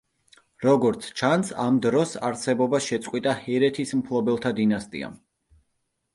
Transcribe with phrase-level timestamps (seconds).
[0.63, 5.21] როგორც ჩანს, ამ დროს არსებობა შეწყვიტა ჰერეთის მფლობელთა დინასტიამ.